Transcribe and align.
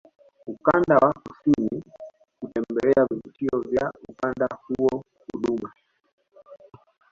ukanda 0.47 0.95
wa 0.97 1.13
kusini 1.13 1.83
kutembelea 2.39 3.05
vivutio 3.09 3.59
vya 3.69 3.93
ukanda 4.09 4.47
huo 4.61 5.03
Huduma 5.33 5.71